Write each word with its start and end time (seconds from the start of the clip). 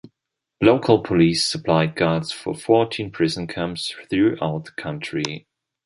Local 0.63 1.03
police 1.03 1.45
supplied 1.45 1.95
guards 1.95 2.31
for 2.31 2.55
fourteen 2.55 3.11
prison 3.11 3.45
camps 3.45 3.93
throughout 4.09 4.65
the 4.65 4.71
country. 4.71 5.45